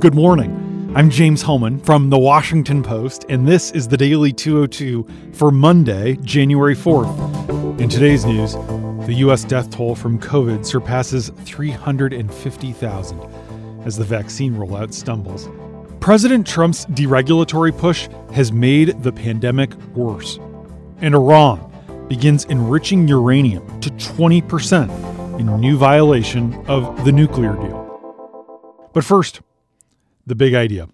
[0.00, 0.92] Good morning.
[0.94, 6.16] I'm James Hohmann from The Washington Post, and this is the Daily 202 for Monday,
[6.22, 7.80] January 4th.
[7.80, 8.52] In today's news,
[9.08, 9.42] the U.S.
[9.42, 13.20] death toll from COVID surpasses 350,000
[13.84, 15.48] as the vaccine rollout stumbles.
[15.98, 20.38] President Trump's deregulatory push has made the pandemic worse.
[20.98, 28.90] And Iran begins enriching uranium to 20% in new violation of the nuclear deal.
[28.92, 29.40] But first,
[30.28, 30.88] the big idea.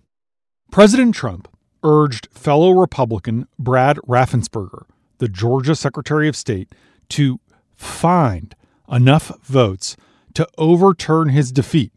[0.70, 1.48] President Trump
[1.82, 4.84] urged fellow Republican Brad Raffensperger,
[5.18, 6.72] the Georgia Secretary of State,
[7.10, 7.40] to
[7.76, 8.54] find
[8.90, 9.96] enough votes
[10.34, 11.92] to overturn his defeat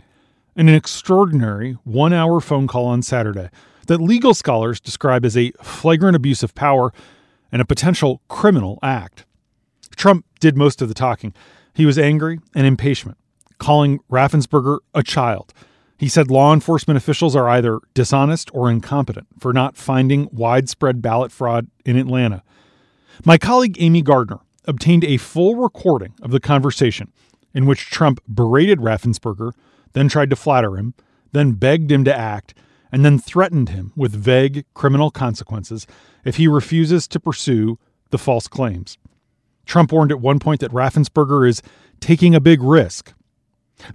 [0.56, 3.50] in an extraordinary one hour phone call on Saturday
[3.86, 6.92] that legal scholars describe as a flagrant abuse of power
[7.52, 9.26] and a potential criminal act.
[9.96, 11.34] Trump did most of the talking.
[11.74, 13.16] He was angry and impatient,
[13.60, 15.54] calling Raffensperger a child
[15.98, 21.32] he said law enforcement officials are either dishonest or incompetent for not finding widespread ballot
[21.32, 22.44] fraud in Atlanta.
[23.26, 27.12] My colleague Amy Gardner obtained a full recording of the conversation
[27.54, 29.54] in which Trump berated Raffensperger,
[29.94, 30.94] then tried to flatter him,
[31.32, 32.54] then begged him to act,
[32.92, 35.88] and then threatened him with vague criminal consequences
[36.24, 37.80] if he refuses to pursue
[38.12, 38.98] the false claims.
[39.66, 41.62] Trump warned at one point that Raffensperger is
[42.00, 43.14] taking a big risk.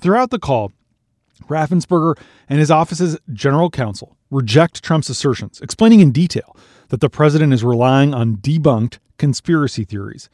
[0.00, 0.72] Throughout the call,
[1.48, 2.14] Raffensperger
[2.48, 6.56] and his office's general counsel reject Trump's assertions, explaining in detail
[6.88, 10.28] that the president is relying on debunked conspiracy theories.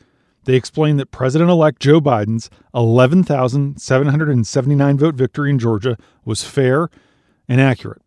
[0.45, 6.89] They explain that President elect Joe Biden's 11,779 vote victory in Georgia was fair
[7.49, 8.01] and accurate.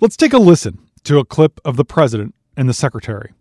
[0.00, 3.32] Let's take a listen to a clip of the president and the secretary.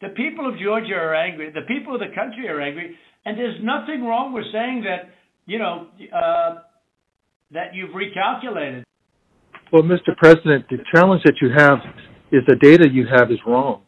[0.00, 1.50] The people of Georgia are angry.
[1.50, 2.96] The people of the country are angry.
[3.24, 5.10] And there's nothing wrong with saying that,
[5.46, 6.56] you know, uh,
[7.52, 8.84] that you've recalculated.
[9.72, 10.16] Well, Mr.
[10.16, 11.78] President, the challenge that you have
[12.30, 13.82] is the data you have is wrong.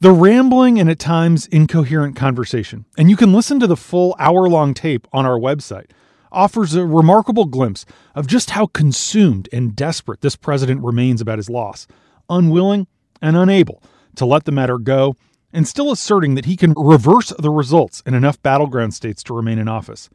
[0.00, 4.48] The rambling and at times incoherent conversation, and you can listen to the full hour
[4.48, 5.90] long tape on our website
[6.30, 7.84] offers a remarkable glimpse
[8.14, 11.86] of just how consumed and desperate this president remains about his loss,
[12.28, 12.86] unwilling
[13.20, 13.82] and unable
[14.16, 15.16] to let the matter go,
[15.52, 19.58] and still asserting that he can reverse the results in enough battleground states to remain
[19.58, 20.10] in office.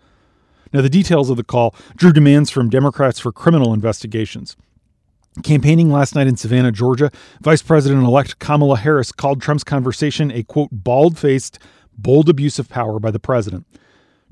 [0.72, 4.56] Now, the details of the call drew demands from Democrats for criminal investigations.
[5.44, 10.44] Campaigning last night in Savannah, Georgia, Vice President elect Kamala Harris called Trump's conversation a
[10.44, 11.58] quote, bald faced,
[11.98, 13.66] bold abuse of power by the president.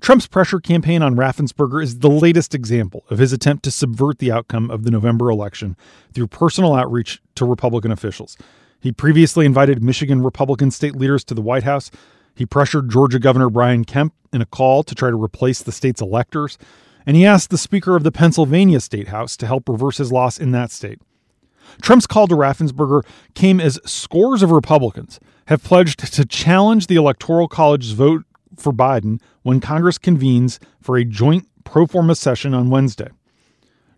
[0.02, 4.32] Trump's pressure campaign on Raffensperger is the latest example of his attempt to subvert the
[4.32, 5.78] outcome of the November election
[6.12, 8.36] through personal outreach to Republican officials.
[8.80, 11.92] He previously invited Michigan Republican state leaders to the White House.
[12.34, 16.02] He pressured Georgia Governor Brian Kemp in a call to try to replace the state's
[16.02, 16.58] electors.
[17.06, 20.40] And he asked the Speaker of the Pennsylvania State House to help reverse his loss
[20.40, 21.00] in that state.
[21.80, 23.04] Trump's call to Raffensperger
[23.36, 28.24] came as scores of Republicans have pledged to challenge the Electoral College's vote
[28.58, 33.10] for Biden when Congress convenes for a joint pro forma session on Wednesday.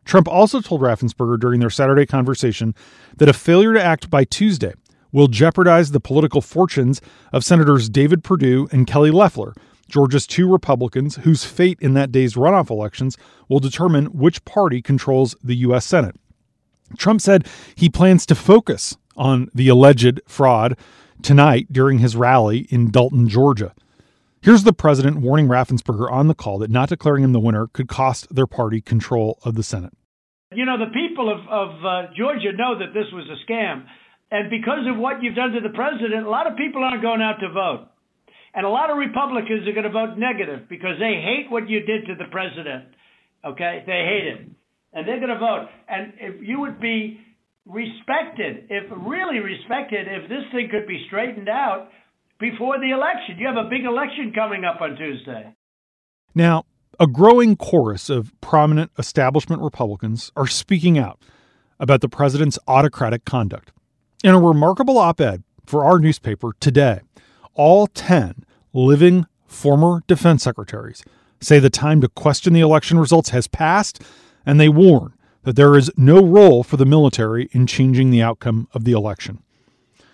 [0.06, 2.76] Trump also told Raffensperger during their Saturday conversation
[3.18, 4.74] that a failure to act by Tuesday
[5.12, 7.00] will jeopardize the political fortunes
[7.32, 9.54] of Senators David Perdue and Kelly Loeffler,
[9.88, 15.36] Georgia's two Republicans whose fate in that day's runoff elections will determine which party controls
[15.44, 15.86] the U.S.
[15.86, 16.16] Senate.
[16.98, 20.78] Trump said he plans to focus on the alleged fraud
[21.22, 23.74] tonight during his rally in Dalton, Georgia.
[24.44, 27.88] Here's the president warning Raffensperger on the call that not declaring him the winner could
[27.88, 29.94] cost their party control of the Senate.
[30.52, 33.86] You know, the people of, of uh, Georgia know that this was a scam.
[34.32, 37.22] And because of what you've done to the president, a lot of people aren't going
[37.22, 37.88] out to vote.
[38.54, 41.80] And a lot of Republicans are going to vote negative because they hate what you
[41.80, 42.92] did to the president.
[43.48, 43.84] Okay?
[43.88, 44.40] They hate it.
[44.92, 45.72] And they're going to vote.
[45.88, 47.16] And if you would be
[47.66, 51.88] respected, if really respected, if this thing could be straightened out,
[52.44, 53.38] before the election.
[53.40, 55.56] You have a big election coming up on Tuesday.
[56.36, 56.66] Now,
[57.00, 61.22] a growing chorus of prominent establishment Republicans are speaking out
[61.80, 63.72] about the president's autocratic conduct.
[64.26, 67.00] In a remarkable op ed for our newspaper today,
[67.54, 68.44] all 10
[68.74, 71.02] living former defense secretaries
[71.40, 74.02] say the time to question the election results has passed,
[74.46, 75.14] and they warn
[75.44, 79.42] that there is no role for the military in changing the outcome of the election.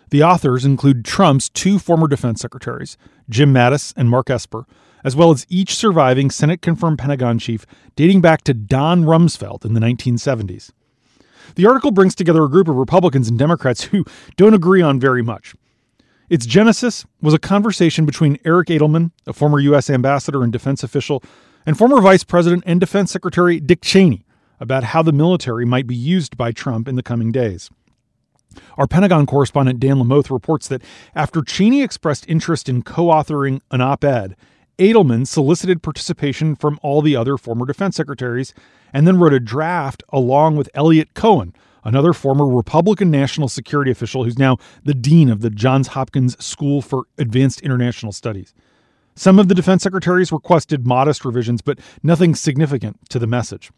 [0.09, 2.97] The authors include Trump's two former defense secretaries,
[3.29, 4.65] Jim Mattis and Mark Esper,
[5.03, 7.65] as well as each surviving Senate confirmed Pentagon chief
[7.95, 10.71] dating back to Don Rumsfeld in the 1970s.
[11.55, 15.21] The article brings together a group of Republicans and Democrats who don't agree on very
[15.21, 15.55] much.
[16.29, 19.89] Its genesis was a conversation between Eric Edelman, a former U.S.
[19.89, 21.23] ambassador and defense official,
[21.65, 24.25] and former Vice President and Defense Secretary Dick Cheney
[24.59, 27.69] about how the military might be used by Trump in the coming days.
[28.77, 30.81] Our Pentagon correspondent Dan Lamothe reports that
[31.15, 34.35] after Cheney expressed interest in co authoring an op ed,
[34.77, 38.53] Edelman solicited participation from all the other former defense secretaries
[38.93, 41.53] and then wrote a draft along with Eliot Cohen,
[41.83, 46.81] another former Republican national security official who's now the dean of the Johns Hopkins School
[46.81, 48.53] for Advanced International Studies.
[49.15, 53.69] Some of the defense secretaries requested modest revisions, but nothing significant to the message.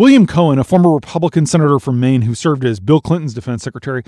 [0.00, 4.02] William Cohen, a former Republican senator from Maine who served as Bill Clinton's defense secretary,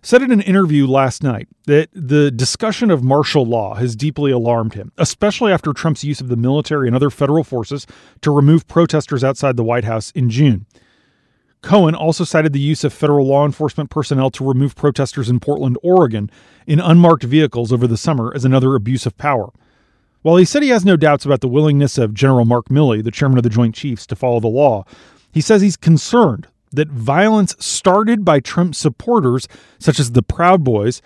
[0.00, 4.72] said in an interview last night that the discussion of martial law has deeply alarmed
[4.72, 7.86] him, especially after Trump's use of the military and other federal forces
[8.22, 10.64] to remove protesters outside the White House in June.
[11.60, 15.76] Cohen also cited the use of federal law enforcement personnel to remove protesters in Portland,
[15.82, 16.30] Oregon,
[16.66, 19.50] in unmarked vehicles over the summer as another abuse of power.
[20.22, 23.10] While he said he has no doubts about the willingness of General Mark Milley, the
[23.10, 24.86] chairman of the Joint Chiefs, to follow the law,
[25.34, 29.48] he says he's concerned that violence started by Trump supporters,
[29.80, 31.02] such as the Proud Boys,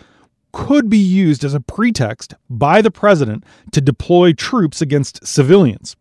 [0.52, 3.42] could be used as a pretext by the president
[3.72, 5.96] to deploy troops against civilians.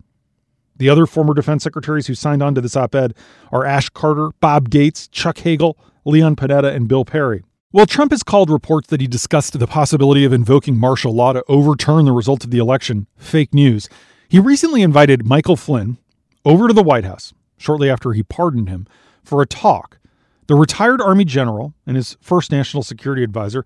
[0.75, 3.13] The other former defense secretaries who signed on to this op ed
[3.51, 7.44] are Ash Carter, Bob Gates, Chuck Hagel, Leon Panetta, and Bill Perry.
[7.71, 11.44] While Trump has called reports that he discussed the possibility of invoking martial law to
[11.47, 13.88] overturn the results of the election fake news,
[14.27, 15.97] he recently invited Michael Flynn
[16.44, 18.88] over to the White House shortly after he pardoned him,
[19.24, 20.00] for a talk.
[20.48, 23.65] The retired Army general and his first national security advisor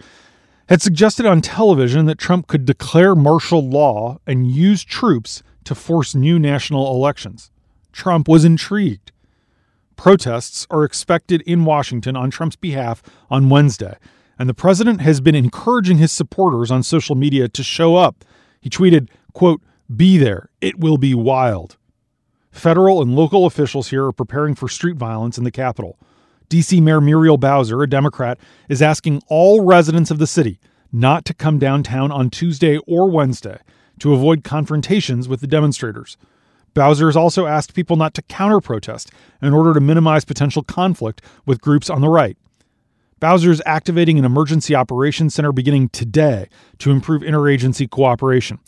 [0.68, 6.16] had suggested on television that Trump could declare martial law and use troops to force
[6.16, 7.52] new national elections.
[7.92, 9.12] Trump was intrigued.
[9.96, 13.98] Protests are expected in Washington on Trump's behalf on Wednesday,
[14.40, 18.26] and the president has been encouraging his supporters on social media to show up.
[18.60, 19.62] He tweeted, quote,
[19.96, 20.50] "Be there.
[20.62, 21.78] It will be wild."
[22.52, 25.98] Federal and local officials here are preparing for street violence in the Capitol.
[26.50, 28.38] DC Mayor Muriel Bowser, a Democrat,
[28.68, 30.60] is asking all residents of the city
[30.92, 33.58] not to come downtown on Tuesday or Wednesday
[34.00, 36.18] to avoid confrontations with the demonstrators.
[36.74, 39.12] Bowser has also asked people not to counter protest
[39.42, 42.38] in order to minimize potential conflict with groups on the right.
[43.22, 46.50] Bowser is activating an emergency operations center beginning today
[46.80, 48.60] to improve interagency cooperation.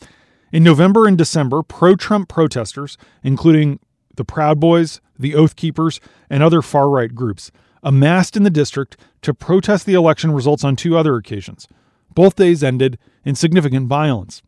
[0.54, 3.80] In November and December, pro Trump protesters, including
[4.14, 5.98] the Proud Boys, the Oath Keepers,
[6.30, 7.50] and other far right groups,
[7.82, 11.66] amassed in the district to protest the election results on two other occasions.
[12.14, 14.42] Both days ended in significant violence.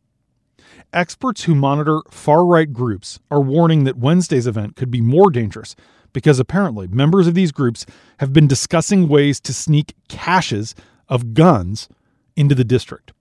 [0.93, 5.75] Experts who monitor far right groups are warning that Wednesday's event could be more dangerous
[6.13, 7.85] because apparently members of these groups
[8.21, 10.77] have been discussing ways to sneak caches
[11.09, 11.89] of guns
[12.37, 13.13] into the district.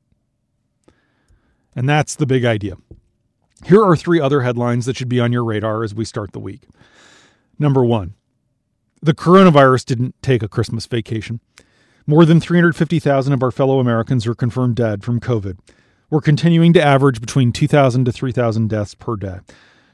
[1.76, 2.78] And that's the big idea.
[3.66, 6.40] Here are three other headlines that should be on your radar as we start the
[6.40, 6.64] week.
[7.58, 8.14] Number one,
[9.02, 11.40] the coronavirus didn't take a Christmas vacation.
[12.08, 15.58] More than 350,000 of our fellow Americans are confirmed dead from COVID.
[16.10, 19.40] We're continuing to average between 2,000 to 3,000 deaths per day.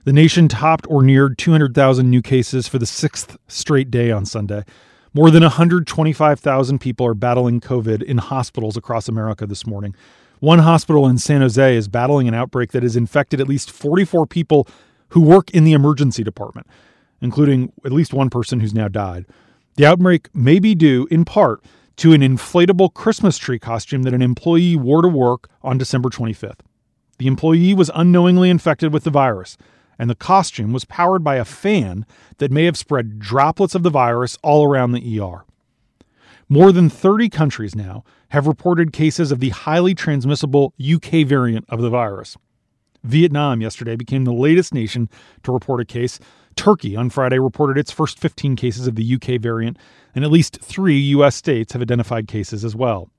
[0.03, 4.63] The nation topped or neared 200,000 new cases for the sixth straight day on Sunday.
[5.13, 9.95] More than 125,000 people are battling COVID in hospitals across America this morning.
[10.41, 14.25] One hospital in San Jose is battling an outbreak that has infected at least 44
[14.25, 14.67] people
[15.09, 16.65] who work in the emergency department,
[17.21, 19.27] including at least one person who's now died.
[19.75, 21.63] The outbreak may be due, in part,
[21.97, 26.61] to an inflatable Christmas tree costume that an employee wore to work on December 25th.
[27.19, 29.59] The employee was unknowingly infected with the virus,
[29.99, 32.03] and the costume was powered by a fan
[32.39, 35.45] that may have spread droplets of the virus all around the ER.
[36.49, 41.81] More than 30 countries now have reported cases of the highly transmissible UK variant of
[41.81, 42.37] the virus.
[43.03, 45.09] Vietnam yesterday became the latest nation
[45.43, 46.19] to report a case.
[46.55, 49.77] Turkey on Friday reported its first 15 cases of the UK variant,
[50.15, 51.35] and at least three U.S.
[51.35, 53.09] states have identified cases as well.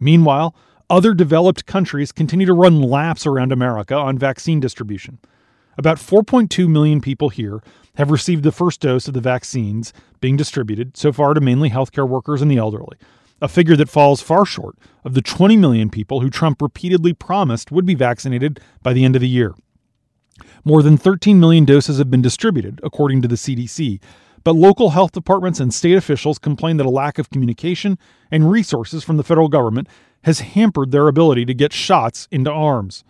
[0.00, 0.54] Meanwhile,
[0.90, 5.18] other developed countries continue to run laps around America on vaccine distribution.
[5.78, 7.62] About 4.2 million people here
[7.96, 12.08] have received the first dose of the vaccines being distributed, so far to mainly healthcare
[12.08, 12.98] workers and the elderly,
[13.42, 17.72] a figure that falls far short of the 20 million people who Trump repeatedly promised
[17.72, 19.54] would be vaccinated by the end of the year.
[20.64, 24.00] More than 13 million doses have been distributed, according to the CDC,
[24.44, 27.98] but local health departments and state officials complain that a lack of communication
[28.30, 29.88] and resources from the federal government
[30.22, 33.02] has hampered their ability to get shots into arms.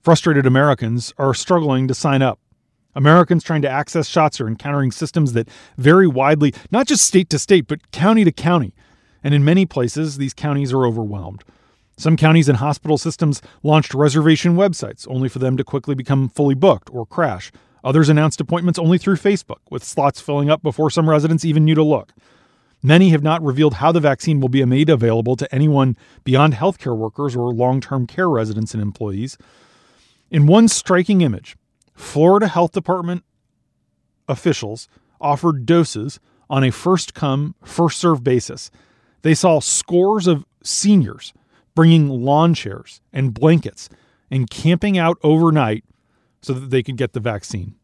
[0.00, 2.38] Frustrated Americans are struggling to sign up.
[2.94, 7.38] Americans trying to access shots are encountering systems that vary widely, not just state to
[7.40, 8.72] state, but county to county.
[9.22, 11.44] And in many places, these counties are overwhelmed.
[11.96, 16.54] Some counties and hospital systems launched reservation websites only for them to quickly become fully
[16.54, 17.50] booked or crash.
[17.82, 21.74] Others announced appointments only through Facebook, with slots filling up before some residents even knew
[21.74, 22.12] to look.
[22.82, 26.96] Many have not revealed how the vaccine will be made available to anyone beyond healthcare
[26.96, 29.36] workers or long term care residents and employees.
[30.30, 31.56] In one striking image,
[31.94, 33.24] Florida Health Department
[34.28, 34.88] officials
[35.20, 38.70] offered doses on a first come, first served basis.
[39.22, 41.32] They saw scores of seniors
[41.74, 43.88] bringing lawn chairs and blankets
[44.30, 45.84] and camping out overnight
[46.42, 47.74] so that they could get the vaccine.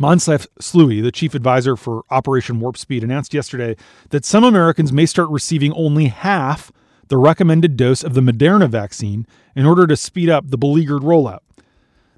[0.00, 3.76] Moncef Slaoui, the chief advisor for Operation Warp Speed, announced yesterday
[4.10, 6.70] that some Americans may start receiving only half
[7.08, 11.40] the recommended dose of the Moderna vaccine in order to speed up the beleaguered rollout.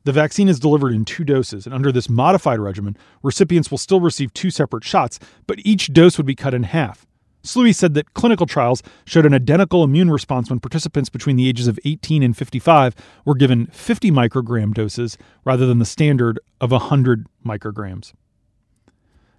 [0.05, 4.01] The vaccine is delivered in two doses, and under this modified regimen, recipients will still
[4.01, 7.07] receive two separate shots, but each dose would be cut in half.
[7.43, 11.69] Slaoui said that clinical trials showed an identical immune response when participants between the ages
[11.69, 17.27] of 18 and 55 were given 50 microgram doses rather than the standard of 100
[17.47, 18.13] micrograms.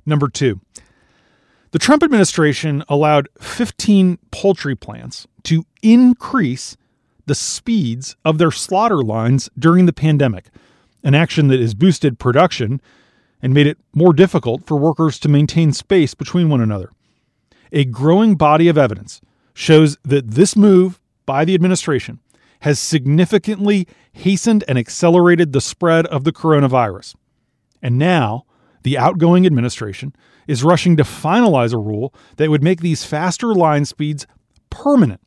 [0.06, 0.62] Number two,
[1.72, 6.78] the Trump administration allowed 15 poultry plants to increase
[7.28, 10.46] the speeds of their slaughter lines during the pandemic,
[11.04, 12.82] an action that has boosted production
[13.42, 16.92] and made it more difficult for workers to maintain space between one another
[17.72, 19.22] a growing body of evidence
[19.54, 22.20] shows that this move by the administration
[22.62, 27.16] has significantly hastened and accelerated the spread of the coronavirus.
[27.82, 28.46] And now,
[28.84, 30.14] the outgoing administration
[30.48, 34.26] is rushing to finalize a rule that would make these faster line speeds
[34.70, 35.22] permanent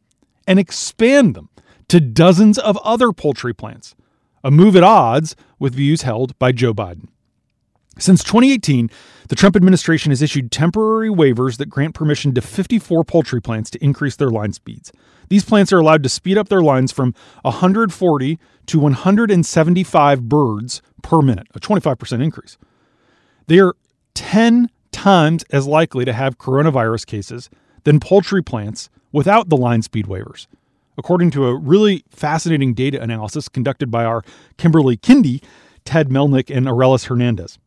[0.46, 1.48] and expand them
[1.88, 3.94] to dozens of other poultry plants,
[4.42, 7.08] a move at odds with views held by Joe Biden.
[7.98, 8.90] Since 2018,
[9.28, 13.84] the Trump administration has issued temporary waivers that grant permission to 54 poultry plants to
[13.84, 14.92] increase their line speeds.
[15.28, 21.22] These plants are allowed to speed up their lines from 140 to 175 birds per
[21.22, 22.56] minute, a 25% increase.
[23.46, 23.74] They are
[24.14, 27.50] 10 times as likely to have coronavirus cases
[27.84, 30.46] than poultry plants without the line speed waivers.
[30.96, 34.22] According to a really fascinating data analysis conducted by our
[34.58, 35.42] Kimberly Kindy,
[35.84, 37.58] Ted Mellnik, and Arelis Hernandez.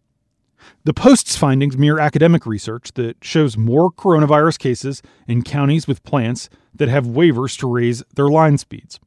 [0.84, 6.50] The Post's findings mirror academic research that shows more coronavirus cases in counties with plants
[6.74, 9.00] that have waivers to raise their line speeds.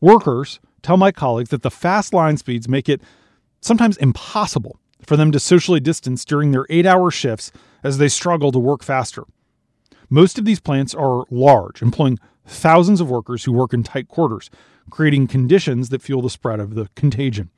[0.00, 3.02] Workers tell my colleagues that the fast line speeds make it
[3.60, 8.52] sometimes impossible for them to socially distance during their eight hour shifts as they struggle
[8.52, 9.24] to work faster.
[10.10, 14.50] Most of these plants are large, employing thousands of workers who work in tight quarters,
[14.90, 17.50] creating conditions that fuel the spread of the contagion.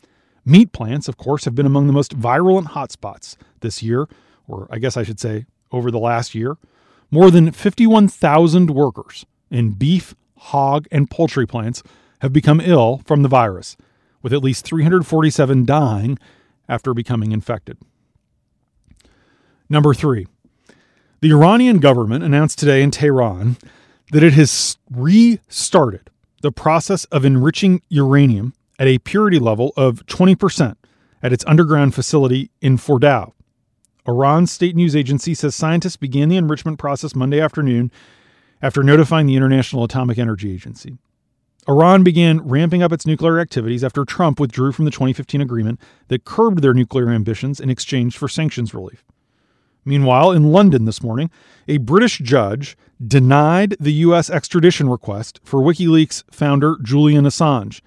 [0.45, 4.09] Meat plants, of course, have been among the most virulent hotspots this year,
[4.49, 6.57] or I guess I should say over the last year.
[7.11, 11.83] More than 51,000 workers in beef, hog, and poultry plants
[12.21, 13.77] have become ill from the virus,
[14.23, 16.19] with at least 347 dying
[16.69, 17.79] after becoming infected.
[19.69, 20.27] Number three,
[21.21, 23.57] the Iranian government announced today in Tehran
[24.13, 26.11] that it has restarted
[26.43, 30.75] the process of enriching uranium at a purity level of 20%
[31.23, 33.33] at its underground facility in Fordow.
[34.09, 37.93] Iran's state news agency says scientists began the enrichment process Monday afternoon
[38.63, 40.97] after notifying the International Atomic Energy Agency.
[41.69, 46.25] Iran began ramping up its nuclear activities after Trump withdrew from the 2015 agreement that
[46.25, 49.05] curbed their nuclear ambitions in exchange for sanctions relief.
[49.85, 51.31] Meanwhile, in London this morning,
[51.69, 54.31] a British judge denied the U.S.
[54.31, 57.83] extradition request for WikiLeaks founder Julian Assange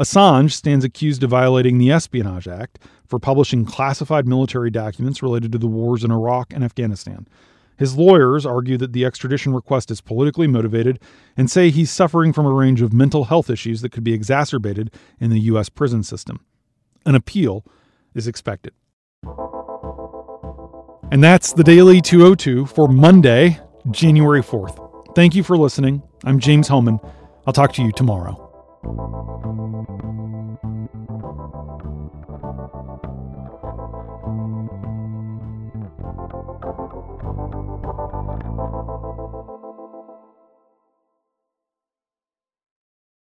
[0.00, 5.58] Assange stands accused of violating the Espionage Act for publishing classified military documents related to
[5.58, 7.28] the wars in Iraq and Afghanistan.
[7.76, 11.00] His lawyers argue that the extradition request is politically motivated
[11.36, 14.90] and say he's suffering from a range of mental health issues that could be exacerbated
[15.18, 15.68] in the U.S.
[15.68, 16.46] prison system.
[17.04, 17.62] An appeal
[18.14, 18.72] is expected.
[21.12, 25.14] And that's the Daily 202 for Monday, January 4th.
[25.14, 26.02] Thank you for listening.
[26.24, 27.00] I'm James Hohmann.
[27.46, 28.46] I'll talk to you tomorrow.